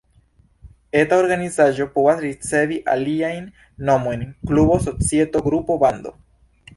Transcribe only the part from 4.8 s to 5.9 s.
societo, grupo,